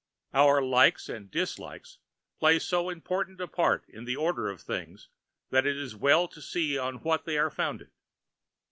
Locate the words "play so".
2.39-2.89